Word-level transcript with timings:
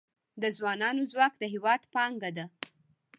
د 0.41 0.43
ځوانانو 0.57 1.01
ځواک 1.11 1.33
د 1.37 1.43
هیواد 1.53 1.81
پانګه 1.93 2.29
ده 2.37 2.45